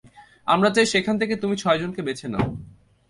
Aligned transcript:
আমরা 0.47 0.69
চাই 0.75 0.85
সেখান 0.85 1.15
থেকে 1.19 1.33
তুমি 1.35 1.55
ছয়জনকে 1.57 2.01
বেছে 2.07 2.27
নাও। 2.27 2.47